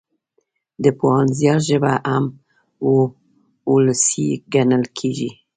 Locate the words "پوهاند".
0.99-1.31